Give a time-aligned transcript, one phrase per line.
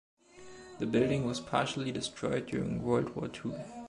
[0.79, 3.53] The building was partially destroyed during World War ll.